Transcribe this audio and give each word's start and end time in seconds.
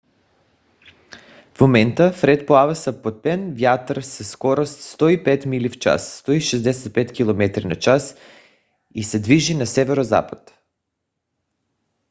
в 1.57 1.61
момента 1.61 2.11
фред 2.11 2.47
плава 2.47 2.75
с 2.75 2.93
попътен 2.95 3.53
вятър 3.53 4.01
със 4.01 4.29
скорост 4.29 4.99
105 4.99 5.45
мили 5.45 5.69
в 5.69 5.79
час 5.79 6.23
165 6.27 7.15
км/ч 7.15 7.89
и 8.95 9.03
се 9.03 9.19
движи 9.19 9.55
на 9.55 9.65
северозапад 9.65 10.57